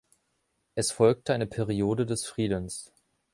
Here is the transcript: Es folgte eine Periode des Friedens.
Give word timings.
Es 0.73 0.91
folgte 0.91 1.31
eine 1.31 1.45
Periode 1.45 2.07
des 2.07 2.25
Friedens. 2.25 2.91